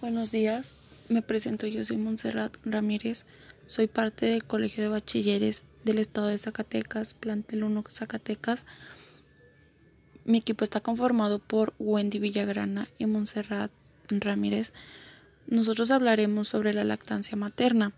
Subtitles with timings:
[0.00, 0.72] Buenos días,
[1.08, 3.24] me presento, yo soy Montserrat Ramírez,
[3.66, 8.66] soy parte del Colegio de Bachilleres del Estado de Zacatecas, Plantel 1 Zacatecas.
[10.24, 13.70] Mi equipo está conformado por Wendy Villagrana y Montserrat
[14.08, 14.72] Ramírez.
[15.46, 17.92] Nosotros hablaremos sobre la lactancia materna,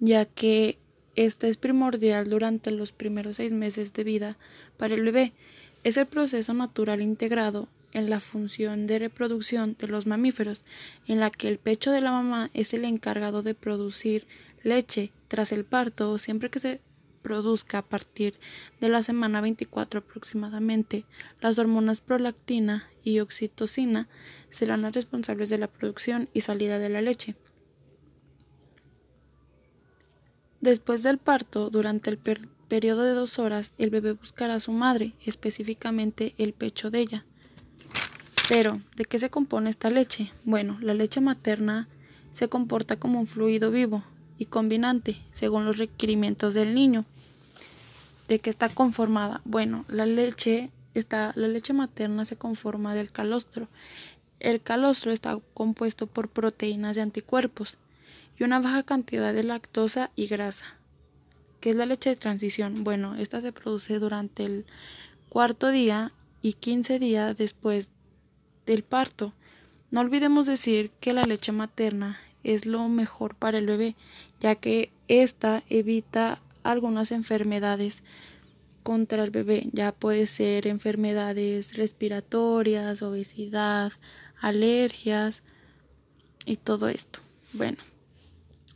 [0.00, 0.78] ya que
[1.16, 4.36] esta es primordial durante los primeros seis meses de vida
[4.76, 5.32] para el bebé.
[5.84, 10.64] Es el proceso natural integrado en la función de reproducción de los mamíferos,
[11.06, 14.26] en la que el pecho de la mamá es el encargado de producir
[14.62, 16.80] leche tras el parto siempre que se
[17.22, 18.34] produzca a partir
[18.80, 21.04] de la semana 24 aproximadamente.
[21.40, 24.08] Las hormonas prolactina y oxitocina
[24.48, 27.36] serán las responsables de la producción y salida de la leche.
[30.60, 35.14] Después del parto, durante el periodo de dos horas, el bebé buscará a su madre,
[35.24, 37.24] específicamente el pecho de ella.
[38.50, 40.32] Pero, ¿de qué se compone esta leche?
[40.42, 41.86] Bueno, la leche materna
[42.32, 44.02] se comporta como un fluido vivo
[44.38, 47.04] y combinante, según los requerimientos del niño.
[48.26, 49.40] ¿De qué está conformada?
[49.44, 53.68] Bueno, la leche está, la leche materna se conforma del calostro.
[54.40, 57.76] El calostro está compuesto por proteínas y anticuerpos
[58.36, 60.64] y una baja cantidad de lactosa y grasa.
[61.60, 62.82] ¿Qué es la leche de transición?
[62.82, 64.66] Bueno, esta se produce durante el
[65.28, 66.10] cuarto día
[66.42, 67.90] y 15 días después
[68.70, 69.32] del parto.
[69.90, 73.96] No olvidemos decir que la leche materna es lo mejor para el bebé,
[74.38, 78.04] ya que ésta evita algunas enfermedades
[78.84, 79.68] contra el bebé.
[79.72, 83.92] Ya puede ser enfermedades respiratorias, obesidad,
[84.40, 85.42] alergias
[86.46, 87.18] y todo esto.
[87.52, 87.78] Bueno,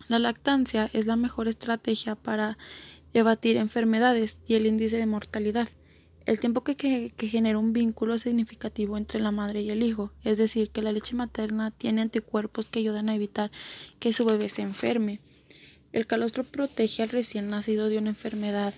[0.08, 2.58] la lactancia es la mejor estrategia para
[3.12, 5.68] evadir enfermedades y el índice de mortalidad
[6.26, 10.70] el tiempo que, genera un vínculo significativo entre la madre y el hijo, es decir,
[10.70, 13.50] que la leche materna tiene anticuerpos que ayudan a evitar
[13.98, 15.20] que su bebé se enferme.
[15.92, 18.74] El calostro protege al recién nacido de una enfermedad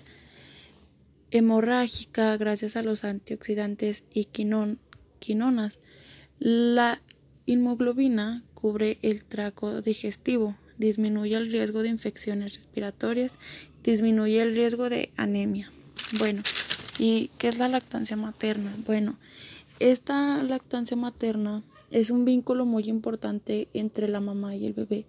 [1.31, 4.25] hemorrágica gracias a los antioxidantes y
[5.19, 5.79] quinonas.
[6.39, 7.01] La
[7.45, 13.33] inmunoglobina cubre el traco digestivo, disminuye el riesgo de infecciones respiratorias,
[13.83, 15.71] disminuye el riesgo de anemia.
[16.19, 16.43] Bueno,
[16.99, 18.73] ¿Y qué es la lactancia materna?
[18.85, 19.17] Bueno,
[19.79, 25.05] esta lactancia materna es un vínculo muy importante entre la mamá y el bebé,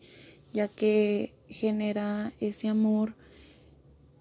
[0.52, 3.14] ya que genera ese amor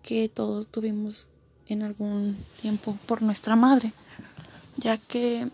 [0.02, 1.30] que todos tuvimos
[1.68, 3.94] en algún tiempo por nuestra madre,
[4.78, 5.50] ya que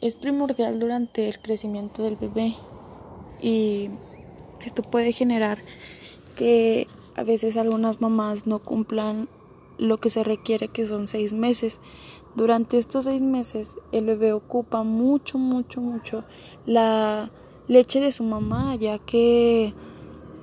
[0.00, 2.54] es primordial durante el crecimiento del bebé
[3.42, 3.88] y
[4.64, 5.58] esto puede generar
[6.36, 6.86] que
[7.16, 9.28] a veces algunas mamás no cumplan
[9.80, 11.80] lo que se requiere que son seis meses.
[12.36, 16.24] Durante estos seis meses el bebé ocupa mucho, mucho, mucho
[16.66, 17.30] la
[17.66, 19.74] leche de su mamá, ya que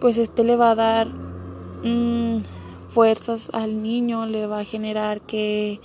[0.01, 2.41] pues este le va a dar mm,
[2.89, 5.79] fuerzas al niño, le va a generar que,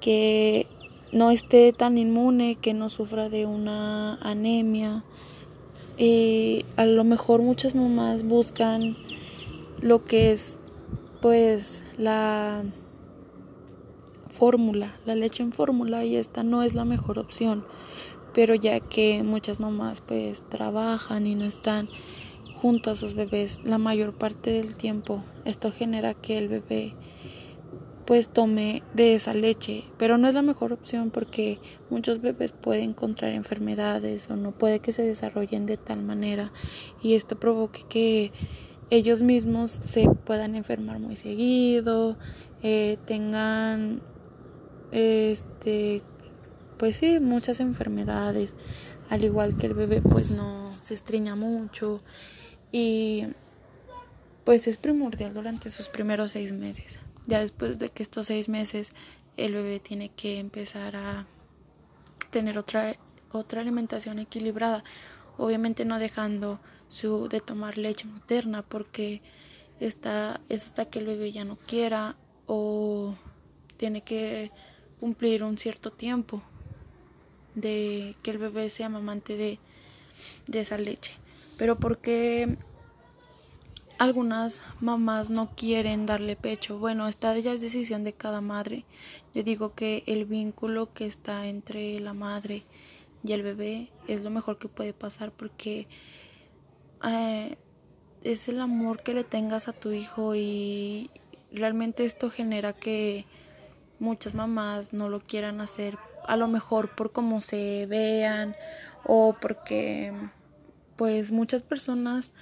[0.00, 0.66] que
[1.12, 5.04] no esté tan inmune, que no sufra de una anemia.
[5.98, 8.96] Y a lo mejor muchas mamás buscan
[9.80, 10.58] lo que es
[11.20, 12.62] pues la
[14.28, 17.64] fórmula, la leche en fórmula y esta no es la mejor opción,
[18.32, 21.88] pero ya que muchas mamás pues trabajan y no están
[22.60, 26.94] junto a sus bebés la mayor parte del tiempo, esto genera que el bebé
[28.06, 31.60] pues tome de esa leche, pero no es la mejor opción porque
[31.90, 36.50] muchos bebés pueden contraer enfermedades o no puede que se desarrollen de tal manera
[37.00, 38.32] y esto provoque que
[38.90, 42.16] ellos mismos se puedan enfermar muy seguido,
[42.62, 44.02] eh, tengan,
[44.90, 46.02] este,
[46.76, 48.54] pues sí, muchas enfermedades,
[49.08, 52.02] al igual que el bebé pues no se estriña mucho
[52.72, 53.28] y
[54.44, 56.98] pues es primordial durante sus primeros seis meses.
[57.26, 58.92] Ya después de que estos seis meses
[59.36, 61.26] el bebé tiene que empezar a
[62.30, 62.96] tener otra,
[63.30, 64.82] otra alimentación equilibrada,
[65.38, 66.60] obviamente no dejando
[66.90, 69.22] su, de tomar leche materna porque
[69.80, 72.16] está, es hasta que el bebé ya no quiera
[72.46, 73.14] o
[73.78, 74.50] tiene que
[74.98, 76.42] cumplir un cierto tiempo
[77.54, 79.58] de que el bebé sea mamante de,
[80.46, 81.12] de esa leche.
[81.56, 82.58] Pero porque
[83.98, 86.78] algunas mamás no quieren darle pecho.
[86.78, 88.84] Bueno, esta ya es decisión de cada madre.
[89.34, 92.64] Yo digo que el vínculo que está entre la madre
[93.22, 95.86] y el bebé es lo mejor que puede pasar porque
[97.04, 97.56] eh,
[98.22, 101.10] es el amor que le tengas a tu hijo y
[101.52, 103.26] realmente esto genera que
[103.98, 108.54] muchas mamás no lo quieran hacer a lo mejor por cómo se vean
[109.04, 110.12] o porque
[110.96, 112.32] pues muchas personas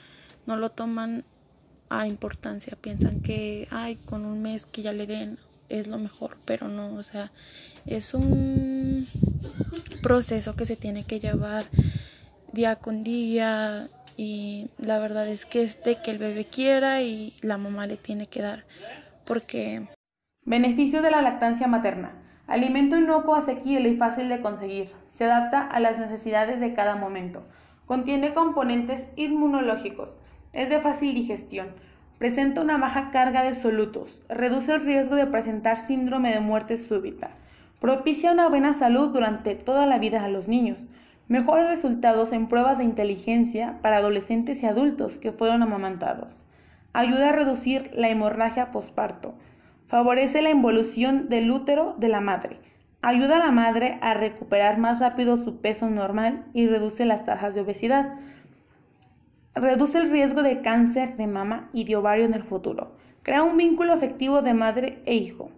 [0.47, 1.25] no lo toman
[1.91, 5.39] a importancia, piensan que, ay, con un mes que ya le den
[5.69, 7.31] es lo mejor, pero no, o sea,
[7.87, 9.09] es un
[10.03, 11.67] proceso que se tiene que llevar
[12.53, 13.89] día con día
[14.21, 17.97] y la verdad es que es de que el bebé quiera y la mamá le
[17.97, 18.65] tiene que dar,
[19.25, 19.87] porque...
[20.45, 22.21] Beneficios de la lactancia materna.
[22.49, 24.89] Alimento inocuo, asequible y fácil de conseguir.
[25.09, 27.47] Se adapta a las necesidades de cada momento.
[27.87, 30.19] Contiene componentes inmunológicos.
[30.53, 31.69] Es de fácil digestión.
[32.19, 34.25] Presenta una baja carga de solutos.
[34.29, 37.31] Reduce el riesgo de presentar síndrome de muerte súbita.
[37.81, 40.89] Propicia una buena salud durante toda la vida a los niños.
[41.29, 46.47] Mejores resultados en pruebas de inteligencia para adolescentes y adultos que fueron amamantados.
[46.95, 49.35] Ayuda a reducir la hemorragia posparto.
[49.85, 52.59] Favorece la involución del útero de la madre.
[53.03, 57.55] Ayuda a la madre a recuperar más rápido su peso normal y reduce las tasas
[57.55, 58.15] de obesidad.
[59.55, 62.97] Reduce el riesgo de cáncer de mama y de ovario en el futuro.
[63.23, 65.51] Crea un vínculo afectivo de madre e hijo.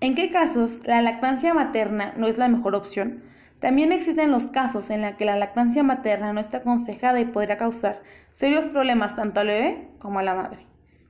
[0.00, 3.22] ¿En qué casos la lactancia materna no es la mejor opción?
[3.60, 7.56] También existen los casos en los que la lactancia materna no está aconsejada y podría
[7.56, 8.02] causar
[8.32, 10.66] serios problemas tanto al bebé como a la madre.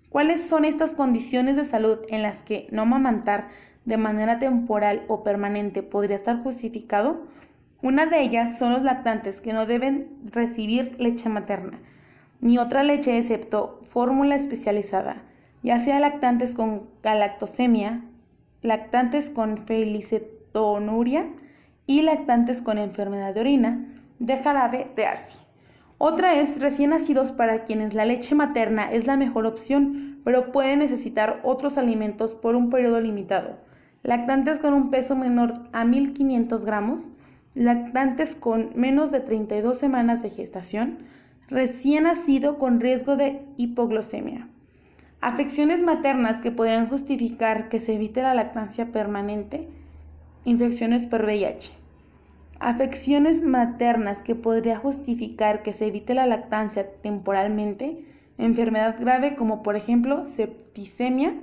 [0.08, 3.48] ¿Cuáles son estas condiciones de salud en las que no amamantar
[3.84, 7.26] de manera temporal o permanente podría estar justificado?
[7.82, 11.80] Una de ellas son los lactantes que no deben recibir leche materna,
[12.40, 15.24] ni otra leche excepto fórmula especializada,
[15.64, 18.04] ya sea lactantes con galactosemia,
[18.64, 21.26] lactantes con felicetonuria
[21.86, 23.86] y lactantes con enfermedad de orina
[24.18, 25.44] de jarabe de arce.
[25.98, 30.78] Otra es recién nacidos para quienes la leche materna es la mejor opción, pero pueden
[30.78, 33.58] necesitar otros alimentos por un periodo limitado.
[34.02, 37.10] Lactantes con un peso menor a 1500 gramos,
[37.52, 41.00] lactantes con menos de 32 semanas de gestación,
[41.48, 44.48] recién nacido con riesgo de hipoglucemia.
[45.24, 49.70] Afecciones maternas que podrían justificar que se evite la lactancia permanente.
[50.44, 51.72] Infecciones por VIH.
[52.60, 58.04] Afecciones maternas que podría justificar que se evite la lactancia temporalmente.
[58.36, 61.40] Enfermedad grave como por ejemplo septicemia,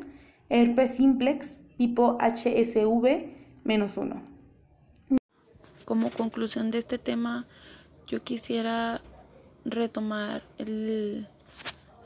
[0.50, 4.22] herpes simplex tipo HSV-1.
[5.86, 7.48] Como conclusión de este tema,
[8.06, 9.02] yo quisiera
[9.66, 11.28] retomar el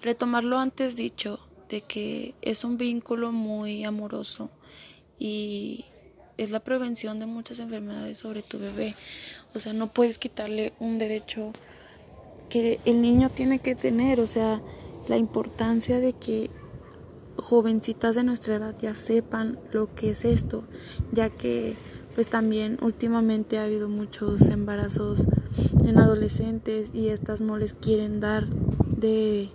[0.01, 4.49] retomar lo antes dicho de que es un vínculo muy amoroso
[5.17, 5.85] y
[6.37, 8.95] es la prevención de muchas enfermedades sobre tu bebé.
[9.53, 11.51] O sea, no puedes quitarle un derecho
[12.49, 14.61] que el niño tiene que tener, o sea,
[15.07, 16.49] la importancia de que
[17.37, 20.63] jovencitas de nuestra edad ya sepan lo que es esto,
[21.11, 21.75] ya que
[22.13, 25.25] pues también últimamente ha habido muchos embarazos
[25.83, 29.49] en adolescentes y estas no les quieren dar de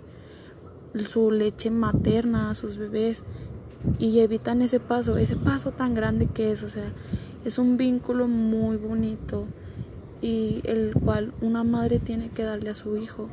[0.95, 3.23] su leche materna a sus bebés
[3.99, 6.93] y evitan ese paso, ese paso tan grande que es, o sea,
[7.45, 9.47] es un vínculo muy bonito
[10.21, 13.29] y el cual una madre tiene que darle a su hijo.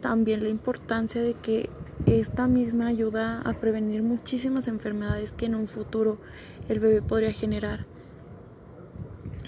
[0.00, 1.68] También la importancia de que
[2.06, 6.18] esta misma ayuda a prevenir muchísimas enfermedades que en un futuro
[6.68, 7.86] el bebé podría generar.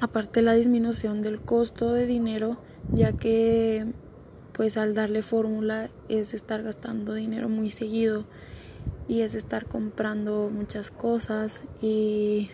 [0.01, 2.59] Aparte la disminución del costo de dinero,
[2.93, 3.87] ya que
[4.53, 8.25] pues al darle fórmula es estar gastando dinero muy seguido
[9.09, 12.51] y es estar comprando muchas cosas y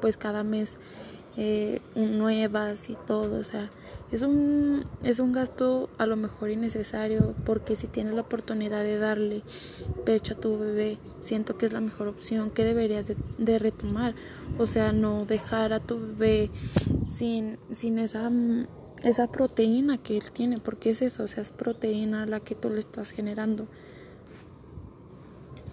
[0.00, 0.74] pues cada mes
[1.36, 3.70] eh, nuevas y todo, o sea,
[4.10, 8.98] es un, es un gasto a lo mejor innecesario porque si tienes la oportunidad de
[8.98, 9.42] darle
[10.04, 14.14] pecho a tu bebé, siento que es la mejor opción que deberías de, retomar,
[14.58, 16.50] o sea, no dejar a tu bebé
[17.08, 18.30] sin, sin esa
[19.02, 22.70] esa proteína que él tiene, porque es eso, o sea, es proteína la que tú
[22.70, 23.66] le estás generando.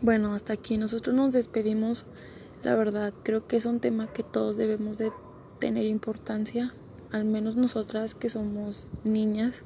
[0.02, 2.06] Bueno, hasta aquí nosotros nos despedimos.
[2.64, 5.12] La verdad, creo que es un tema que todos debemos de
[5.60, 6.74] tener importancia,
[7.12, 9.64] al menos nosotras que somos niñas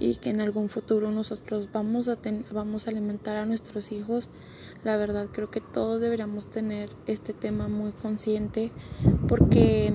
[0.00, 2.18] y que en algún futuro nosotros vamos a
[2.52, 4.30] vamos a alimentar a nuestros hijos.
[4.84, 8.70] La verdad, creo que todos deberíamos tener este tema muy consciente
[9.26, 9.92] porque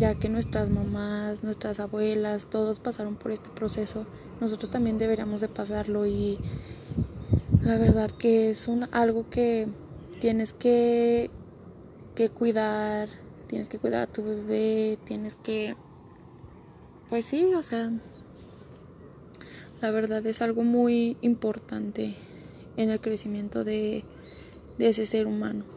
[0.00, 4.06] ya que nuestras mamás, nuestras abuelas, todos pasaron por este proceso,
[4.40, 6.38] nosotros también deberíamos de pasarlo y
[7.62, 9.68] la verdad que es un, algo que
[10.18, 11.30] tienes que,
[12.14, 13.10] que cuidar,
[13.46, 15.76] tienes que cuidar a tu bebé, tienes que,
[17.10, 17.92] pues sí, o sea,
[19.82, 22.14] la verdad es algo muy importante
[22.78, 24.04] en el crecimiento de,
[24.78, 25.69] de ese ser humano.